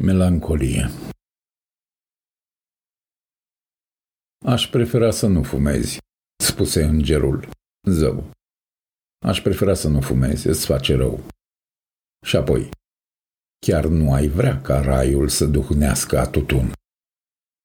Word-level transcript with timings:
Melancolie 0.00 0.88
Aș 4.46 4.68
prefera 4.70 5.10
să 5.10 5.26
nu 5.26 5.42
fumezi, 5.42 5.98
spuse 6.44 6.84
îngerul. 6.84 7.48
Zău. 7.88 8.30
Aș 9.26 9.42
prefera 9.42 9.74
să 9.74 9.88
nu 9.88 10.00
fumezi, 10.00 10.46
îți 10.46 10.66
face 10.66 10.94
rău. 10.94 11.20
Și 12.26 12.36
apoi, 12.36 12.70
chiar 13.66 13.84
nu 13.84 14.12
ai 14.12 14.28
vrea 14.28 14.60
ca 14.60 14.80
raiul 14.80 15.28
să 15.28 15.46
duhnească 15.46 16.18
a 16.18 16.30
tutun. 16.30 16.72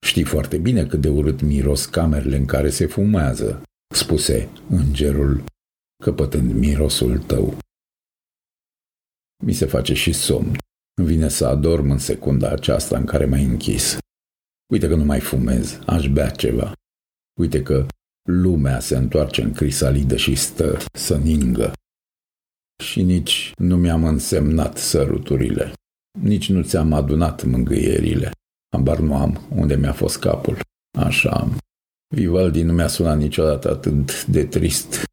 Știi 0.06 0.25
foarte 0.25 0.57
bine 0.57 0.86
cât 0.86 1.02
de 1.02 1.10
urât 1.10 1.42
miros 1.42 1.86
camerele 1.86 2.36
în 2.36 2.46
care 2.46 2.70
se 2.70 2.86
fumează, 2.88 3.64
spuse 3.96 4.50
îngerul, 4.70 5.43
căpătând 6.04 6.52
mirosul 6.52 7.24
tău. 7.24 7.57
Mi 9.43 9.54
se 9.54 9.65
face 9.65 9.93
și 9.93 10.14
somn. 10.14 10.56
Îmi 10.96 11.07
vine 11.07 11.28
să 11.28 11.46
adorm 11.46 11.89
în 11.89 11.97
secunda 11.97 12.50
aceasta 12.50 12.97
în 12.97 13.06
care 13.06 13.25
m-ai 13.25 13.43
închis. 13.43 13.97
Uite 14.74 14.88
că 14.88 14.96
nu 14.96 15.04
mai 15.04 15.19
fumez, 15.19 15.79
aș 15.86 16.07
bea 16.07 16.29
ceva. 16.29 16.74
Uite 17.39 17.64
că 17.64 17.86
lumea 18.29 18.79
se 18.79 18.97
întoarce 18.97 19.42
în 19.42 19.54
crisalidă 19.54 20.16
și 20.16 20.36
stă 20.36 20.78
să 20.93 21.18
ningă. 21.18 21.74
Și 22.83 23.02
nici 23.02 23.52
nu 23.57 23.78
mi-am 23.78 24.04
însemnat 24.04 24.78
săruturile, 24.78 25.74
nici 26.19 26.50
nu 26.50 26.61
ți-am 26.61 26.94
adunat 26.94 27.44
mângâierile. 27.44 28.32
Ambar 28.75 29.00
nu 29.00 29.16
am 29.16 29.47
unde 29.50 29.75
mi-a 29.75 29.94
fost 29.94 30.19
capul. 30.19 30.57
Așa 30.97 31.32
am. 31.32 31.57
Vivaldi 32.16 32.61
nu 32.61 32.73
mi-a 32.73 32.88
sunat 32.88 33.17
niciodată 33.17 33.69
atât 33.69 34.25
de 34.25 34.45
trist. 34.45 35.03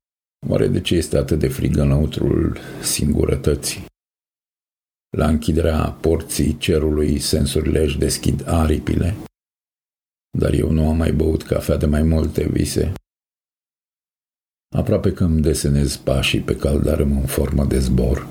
Oare 0.48 0.68
de 0.68 0.80
ce 0.80 0.94
este 0.94 1.16
atât 1.16 1.38
de 1.38 1.48
frig 1.48 1.76
înăutrul 1.76 2.58
singurătății? 2.82 3.89
La 5.16 5.26
închiderea 5.28 5.90
porții 5.90 6.58
cerului, 6.58 7.18
sensurile 7.18 7.82
își 7.82 7.98
deschid 7.98 8.48
aripile. 8.48 9.16
Dar 10.38 10.52
eu 10.52 10.70
nu 10.70 10.88
am 10.88 10.96
mai 10.96 11.12
băut 11.12 11.42
cafea 11.42 11.76
de 11.76 11.86
mai 11.86 12.02
multe 12.02 12.48
vise. 12.48 12.92
Aproape 14.76 15.12
că 15.12 15.24
îmi 15.24 15.42
desenez 15.42 15.96
pașii 15.96 16.40
pe 16.40 16.56
caldarăm 16.56 17.16
în 17.16 17.26
formă 17.26 17.64
de 17.64 17.78
zbor. 17.78 18.28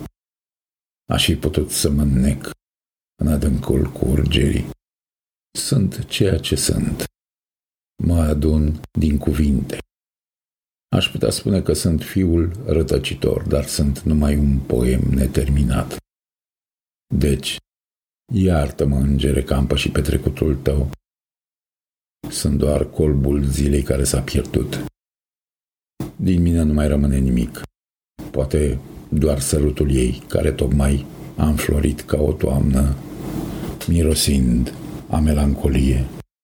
Aș 1.12 1.26
fi 1.26 1.36
putut 1.36 1.70
să 1.70 1.90
mă 1.90 2.02
înnec 2.02 2.50
în 3.22 3.28
adâncul 3.28 3.92
curgerii. 3.92 4.70
Sunt 5.58 6.06
ceea 6.06 6.38
ce 6.38 6.56
sunt. 6.56 7.04
Mă 8.04 8.22
adun 8.22 8.82
din 9.00 9.18
cuvinte. 9.18 9.78
Aș 10.96 11.12
putea 11.12 11.30
spune 11.30 11.62
că 11.62 11.74
sunt 11.74 12.02
fiul 12.02 12.52
rătăcitor, 12.66 13.48
dar 13.48 13.66
sunt 13.66 14.00
numai 14.00 14.38
un 14.38 14.60
poem 14.60 15.02
neterminat. 15.02 15.98
Deci, 17.16 17.58
iartă-mă, 18.34 18.96
îngere, 18.96 19.44
că 19.44 19.54
am 19.54 19.68
pășit 19.68 19.92
pe 19.92 20.02
trecutul 20.02 20.56
tău. 20.56 20.90
Sunt 22.30 22.58
doar 22.58 22.90
colbul 22.90 23.44
zilei 23.44 23.82
care 23.82 24.04
s-a 24.04 24.22
pierdut. 24.22 24.86
Din 26.16 26.42
mine 26.42 26.62
nu 26.62 26.74
mai 26.74 26.88
rămâne 26.88 27.18
nimic. 27.18 27.62
Poate 28.32 28.80
doar 29.10 29.40
sărutul 29.40 29.96
ei, 29.96 30.24
care 30.28 30.52
tocmai 30.52 31.06
a 31.38 31.48
înflorit 31.48 32.02
ca 32.02 32.22
o 32.22 32.34
toamnă, 32.34 32.96
mirosind 33.88 34.74
a 35.10 35.20
melancolie. 35.20 36.19